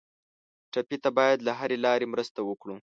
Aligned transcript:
ټپي 0.71 0.97
ته 1.03 1.09
باید 1.17 1.37
له 1.47 1.51
هرې 1.59 1.77
لارې 1.85 2.11
مرسته 2.13 2.39
وکړو. 2.43 2.75